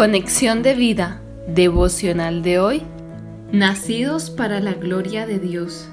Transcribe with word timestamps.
Conexión 0.00 0.62
de 0.62 0.72
vida 0.72 1.20
devocional 1.46 2.42
de 2.42 2.58
hoy. 2.58 2.82
Nacidos 3.52 4.30
para 4.30 4.58
la 4.58 4.72
gloria 4.72 5.26
de 5.26 5.38
Dios. 5.38 5.90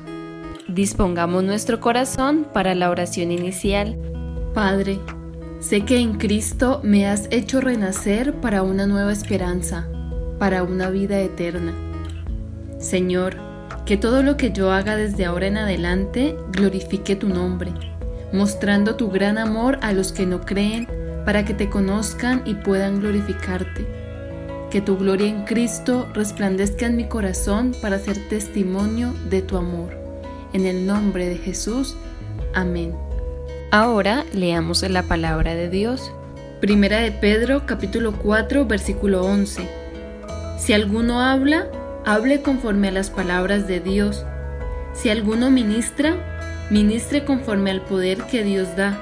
Dispongamos 0.70 1.44
nuestro 1.44 1.82
corazón 1.82 2.48
para 2.54 2.74
la 2.74 2.90
oración 2.90 3.34
inicial. 3.34 3.98
Padre, 4.54 5.02
sé 5.60 5.82
que 5.82 6.00
en 6.00 6.14
Cristo 6.14 6.80
me 6.86 7.06
has 7.06 7.28
hecho 7.32 7.60
renacer 7.60 8.34
para 8.36 8.64
una 8.64 8.88
nueva 8.88 9.12
esperanza, 9.12 9.90
para 10.40 10.64
una 10.64 10.90
vida 10.90 11.20
eterna. 11.20 11.74
Señor, 12.80 13.36
que 13.86 13.98
todo 13.98 14.24
lo 14.24 14.38
que 14.38 14.54
yo 14.54 14.72
haga 14.72 14.96
desde 14.96 15.26
ahora 15.26 15.48
en 15.48 15.58
adelante 15.58 16.34
glorifique 16.54 17.18
tu 17.18 17.28
nombre, 17.28 17.74
mostrando 18.32 18.96
tu 18.96 19.10
gran 19.12 19.38
amor 19.38 19.78
a 19.82 19.92
los 19.92 20.14
que 20.14 20.26
no 20.26 20.40
creen 20.40 20.88
para 21.26 21.44
que 21.44 21.54
te 21.54 21.70
conozcan 21.70 22.42
y 22.46 22.54
puedan 22.54 23.02
glorificarte. 23.02 23.97
Que 24.72 24.82
tu 24.82 24.98
gloria 24.98 25.28
en 25.28 25.46
Cristo 25.46 26.08
resplandezca 26.14 26.86
en 26.86 26.96
mi 26.98 27.08
corazón 27.08 27.74
para 27.82 28.00
ser 28.00 28.18
testimonio 28.28 29.14
de 29.30 29.42
tu 29.42 29.58
amor. 29.58 29.98
En 30.54 30.66
el 30.66 30.86
nombre 30.86 31.28
de 31.28 31.38
Jesús. 31.38 31.96
Amén. 32.54 32.94
Ahora 33.72 34.26
leamos 34.34 34.82
la 34.90 35.04
palabra 35.04 35.56
de 35.56 35.70
Dios. 35.70 36.12
Primera 36.60 37.00
de 37.00 37.12
Pedro 37.12 37.66
capítulo 37.66 38.14
4 38.14 38.66
versículo 38.66 39.24
11. 39.24 39.68
Si 40.58 40.74
alguno 40.74 41.22
habla, 41.22 41.68
hable 42.06 42.42
conforme 42.42 42.90
a 42.90 42.92
las 42.92 43.10
palabras 43.10 43.68
de 43.68 43.80
Dios. 43.80 44.26
Si 44.94 45.10
alguno 45.10 45.50
ministra, 45.50 46.16
ministre 46.72 47.24
conforme 47.24 47.72
al 47.72 47.82
poder 47.82 48.24
que 48.24 48.44
Dios 48.44 48.76
da 48.76 48.98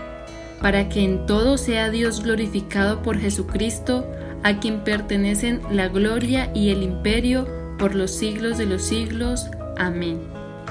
para 0.62 0.90
que 0.90 1.04
en 1.04 1.26
todo 1.26 1.58
sea 1.58 1.90
Dios 1.90 2.24
glorificado 2.24 3.02
por 3.02 3.20
Jesucristo, 3.20 4.06
a 4.46 4.60
quien 4.60 4.82
pertenecen 4.82 5.60
la 5.72 5.88
gloria 5.88 6.52
y 6.54 6.70
el 6.70 6.84
imperio 6.84 7.48
por 7.80 7.96
los 7.96 8.12
siglos 8.12 8.60
de 8.60 8.68
los 8.68 8.84
siglos. 8.84 9.48
Amén. 9.76 10.22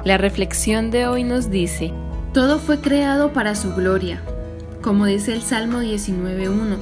La 0.04 0.16
reflexión 0.16 0.92
de 0.92 1.08
hoy 1.08 1.24
nos 1.24 1.50
dice, 1.50 1.92
todo 2.32 2.60
fue 2.60 2.78
creado 2.80 3.32
para 3.32 3.56
su 3.56 3.74
gloria, 3.74 4.22
como 4.80 5.06
dice 5.06 5.34
el 5.34 5.42
Salmo 5.42 5.80
19.1. 5.80 6.76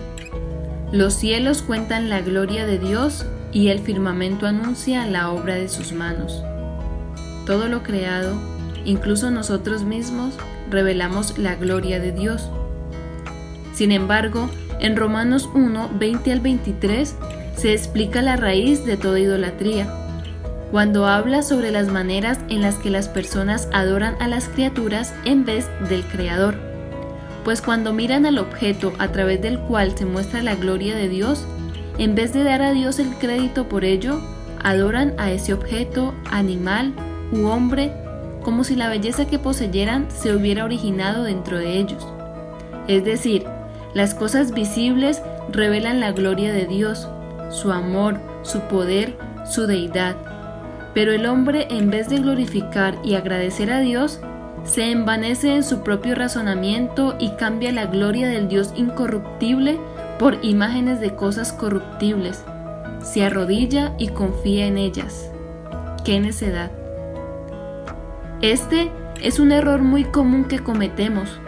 Los 0.92 1.14
cielos 1.14 1.62
cuentan 1.62 2.11
la 2.11 2.20
gloria 2.20 2.67
de 2.67 2.78
Dios 2.78 3.24
y 3.52 3.69
el 3.69 3.78
firmamento 3.78 4.47
anuncia 4.47 5.06
la 5.06 5.30
obra 5.30 5.55
de 5.55 5.70
sus 5.70 5.95
manos. 5.95 6.45
Todo 7.47 7.69
lo 7.69 7.83
creado, 7.83 8.34
incluso 8.84 9.30
nosotros 9.30 9.83
mismos, 9.84 10.34
revelamos 10.69 11.39
la 11.39 11.55
gloria 11.55 12.00
de 12.00 12.12
Dios. 12.12 12.50
Sin 13.72 13.92
embargo, 13.92 14.50
en 14.83 14.97
Romanos 14.97 15.48
1, 15.55 15.91
20 15.94 16.33
al 16.33 16.41
23 16.41 17.14
se 17.56 17.72
explica 17.72 18.20
la 18.20 18.36
raíz 18.36 18.84
de 18.84 18.97
toda 18.97 19.20
idolatría, 19.20 19.86
cuando 20.72 21.06
habla 21.06 21.42
sobre 21.42 21.70
las 21.70 21.86
maneras 21.86 22.41
en 22.48 22.62
las 22.62 22.74
que 22.77 22.91
las 22.91 23.08
personas 23.08 23.69
adoran 23.72 24.16
a 24.20 24.27
las 24.27 24.48
criaturas 24.48 25.14
en 25.24 25.44
vez 25.44 25.69
del 25.89 26.02
Creador. 26.05 26.56
Pues 27.44 27.62
cuando 27.62 27.92
miran 27.92 28.27
al 28.27 28.39
objeto 28.39 28.92
a 28.98 29.08
través 29.08 29.41
del 29.41 29.61
cual 29.61 29.97
se 29.97 30.05
muestra 30.05 30.42
la 30.42 30.56
gloria 30.56 30.96
de 30.96 31.08
Dios, 31.08 31.46
en 31.98 32.17
vez 32.17 32.33
de 32.33 32.42
dar 32.42 32.62
a 32.62 32.72
Dios 32.72 32.98
el 32.98 33.11
crédito 33.14 33.69
por 33.69 33.84
ello, 33.84 34.20
adoran 34.64 35.14
a 35.19 35.30
ese 35.30 35.55
objeto, 35.55 36.12
animal 36.28 36.92
u 37.30 37.46
hombre, 37.46 37.92
como 38.42 38.64
si 38.64 38.74
la 38.74 38.89
belleza 38.89 39.27
que 39.27 39.39
poseyeran 39.39 40.08
se 40.11 40.34
hubiera 40.34 40.64
originado 40.64 41.22
dentro 41.22 41.58
de 41.58 41.78
ellos. 41.78 42.05
Es 42.89 43.05
decir, 43.05 43.44
las 43.95 44.15
cosas 44.15 44.53
visibles 44.53 45.23
revelan 45.51 46.01
la 46.01 46.12
gloria 46.12 46.53
de 46.53 46.67
Dios, 46.67 47.09
su 47.51 47.73
amor, 47.73 48.19
su 48.43 48.61
poder, 48.61 49.17
su 49.45 49.67
deidad. 49.67 50.17
Pero 50.95 51.13
el 51.13 51.27
hombre, 51.27 51.67
en 51.70 51.91
vez 51.91 52.08
de 52.08 52.19
glorificar 52.19 52.97
y 53.05 53.14
agradecer 53.14 53.70
a 53.70 53.81
Dios, 53.81 54.20
se 54.64 54.91
envanece 54.91 55.55
en 55.55 55.64
su 55.64 55.83
propio 55.83 56.14
razonamiento 56.14 57.17
y 57.19 57.31
cambia 57.31 57.73
la 57.73 57.86
gloria 57.86 58.29
del 58.29 58.48
Dios 58.48 58.73
incorruptible 58.77 59.79
por 60.19 60.39
imágenes 60.42 61.01
de 61.01 61.14
cosas 61.14 61.52
corruptibles. 61.52 62.45
Se 63.02 63.25
arrodilla 63.25 63.92
y 63.98 64.08
confía 64.08 64.67
en 64.67 64.79
ellas. 64.79 65.31
¡Qué 66.05 66.20
necedad! 66.20 66.70
Este 68.41 68.91
es 69.20 69.39
un 69.39 69.52
error 69.52 69.83
muy 69.83 70.05
común 70.05 70.45
que 70.45 70.61
cometemos 70.61 71.41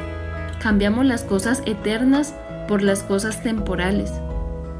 Cambiamos 0.64 1.04
las 1.04 1.24
cosas 1.24 1.62
eternas 1.66 2.34
por 2.68 2.80
las 2.82 3.02
cosas 3.02 3.42
temporales. 3.42 4.10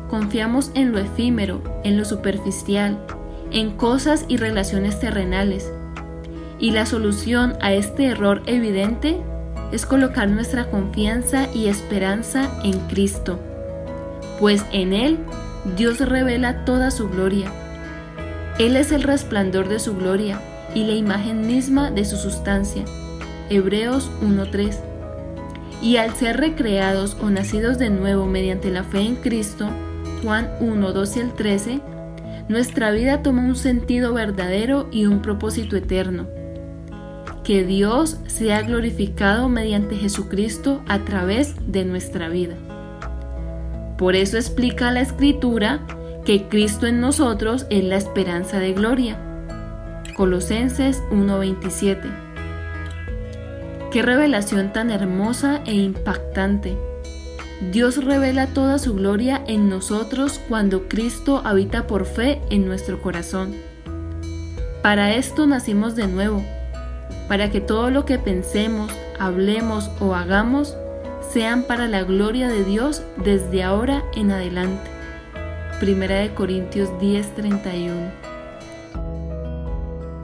Confiamos 0.09 0.71
en 0.75 0.93
lo 0.93 0.99
efímero, 0.99 1.61
en 1.85 1.99
lo 1.99 2.07
superficial, 2.07 2.99
en 3.51 3.77
cosas 3.77 4.25
y 4.27 4.39
relaciones 4.39 4.99
terrenales. 4.99 5.71
Y 6.59 6.71
la 6.71 6.87
solución 6.87 7.59
a 7.61 7.75
este 7.75 8.07
error 8.07 8.43
evidente 8.47 9.21
es 9.73 9.85
colocar 9.85 10.27
nuestra 10.31 10.71
confianza 10.71 11.53
y 11.53 11.69
esperanza 11.69 12.51
en 12.65 12.79
Cristo, 12.89 13.39
pues 14.41 14.65
en 14.73 14.95
Él 14.95 15.19
Dios 15.77 16.01
revela 16.01 16.65
toda 16.65 16.91
su 16.91 17.11
gloria. 17.11 17.53
Él 18.59 18.77
es 18.77 18.91
el 18.91 19.03
resplandor 19.03 19.69
de 19.69 19.81
su 19.81 19.95
gloria 19.95 20.41
y 20.75 20.85
la 20.85 20.95
imagen 20.95 21.47
misma 21.47 21.91
de 21.91 22.07
su 22.07 22.17
sustancia. 22.17 22.87
Hebreos 23.51 24.11
1.3 24.23 24.94
y 25.83 25.97
al 25.97 26.15
ser 26.15 26.39
recreados 26.39 27.17
o 27.21 27.31
nacidos 27.31 27.79
de 27.79 27.91
nuevo 27.91 28.27
mediante 28.27 28.71
la 28.71 28.85
fe 28.85 29.01
en 29.01 29.17
Cristo, 29.17 29.69
Juan 30.23 30.51
1, 30.61 30.93
12 30.93 31.21
al 31.21 31.35
13, 31.35 31.81
nuestra 32.49 32.91
vida 32.91 33.23
toma 33.23 33.43
un 33.43 33.57
sentido 33.57 34.15
verdadero 34.15 34.89
y 34.91 35.07
un 35.07 35.23
propósito 35.23 35.77
eterno. 35.77 36.27
Que 37.43 37.65
Dios 37.65 38.19
sea 38.27 38.63
glorificado 38.63 39.49
mediante 39.49 39.97
Jesucristo 39.97 40.83
a 40.87 41.01
través 41.01 41.55
de 41.67 41.85
nuestra 41.85 42.29
vida. 42.29 42.55
Por 43.99 44.17
eso 44.17 44.37
explica 44.37 44.91
la 44.93 45.03
Escritura 45.03 45.87
que 46.25 46.49
Cristo 46.49 46.87
en 46.87 47.01
nosotros 47.01 47.67
es 47.69 47.85
la 47.85 47.97
esperanza 47.97 48.59
de 48.59 48.73
gloria. 48.73 49.19
Colosenses 50.17 51.03
1:27 51.11 52.24
Qué 53.95 54.03
revelación 54.03 54.73
tan 54.73 54.91
hermosa 54.91 55.61
e 55.67 55.75
impactante. 55.75 56.77
Dios 57.71 58.05
revela 58.05 58.49
toda 58.49 58.81
su 58.81 58.97
gloria 58.97 59.41
en 59.47 59.69
nosotros 59.69 60.41
cuando 60.49 60.89
Cristo 60.89 61.43
habita 61.45 61.87
por 61.87 62.05
fe 62.05 62.41
en 62.51 62.67
nuestro 62.67 63.01
corazón. 63.01 63.55
Para 64.83 65.15
esto 65.15 65.47
nacimos 65.47 65.95
de 65.95 66.09
nuevo, 66.09 66.45
para 67.29 67.53
que 67.53 67.61
todo 67.61 67.89
lo 67.91 68.05
que 68.05 68.19
pensemos, 68.19 68.91
hablemos 69.21 69.89
o 70.01 70.17
hagamos 70.17 70.77
sean 71.33 71.63
para 71.63 71.87
la 71.87 72.03
gloria 72.03 72.49
de 72.49 72.65
Dios 72.65 73.05
desde 73.23 73.63
ahora 73.63 74.03
en 74.17 74.33
adelante. 74.33 74.91
Primera 75.79 76.17
de 76.17 76.35
Corintios 76.35 76.89
10:31 76.99 78.34